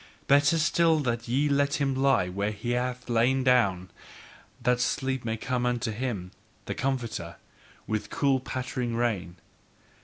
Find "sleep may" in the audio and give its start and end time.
4.81-5.37